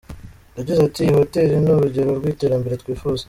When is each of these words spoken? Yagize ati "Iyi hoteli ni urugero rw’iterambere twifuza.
Yagize 0.57 0.79
ati 0.83 0.99
"Iyi 1.03 1.13
hoteli 1.19 1.55
ni 1.63 1.71
urugero 1.75 2.09
rw’iterambere 2.19 2.79
twifuza. 2.81 3.19